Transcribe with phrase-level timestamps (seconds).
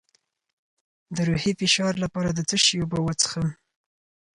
[1.15, 3.47] د روحي فشار لپاره د څه شي اوبه وڅښم؟